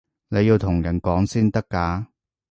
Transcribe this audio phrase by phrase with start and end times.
[0.29, 2.07] 你要同人講先得㗎